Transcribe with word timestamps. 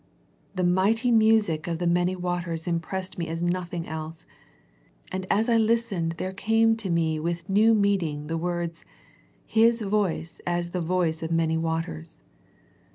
The 0.55 0.63
mighty 0.63 1.11
music 1.11 1.67
of 1.67 1.77
the 1.77 1.85
many 1.85 2.15
waters 2.15 2.65
impressed 2.65 3.19
me 3.19 3.27
as 3.27 3.43
nothing 3.43 3.87
else, 3.87 4.25
and 5.11 5.27
as 5.29 5.47
I 5.47 5.57
listened 5.57 6.13
there 6.13 6.33
came 6.33 6.75
to 6.77 6.89
me 6.89 7.19
with 7.19 7.47
new 7.47 7.75
meaning 7.75 8.25
the 8.25 8.35
words" 8.35 8.83
His 9.45 9.79
voice 9.83 10.41
as 10.43 10.71
the 10.71 10.81
voice 10.81 11.21
of 11.21 11.29
many 11.29 11.55
waters." 11.55 12.23